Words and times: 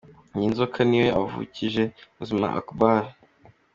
Iyi 0.35 0.47
nzoka 0.51 0.79
niyo 0.87 1.07
avukije 1.19 1.83
ubuzima 2.13 2.47
Akbar. 2.59 3.03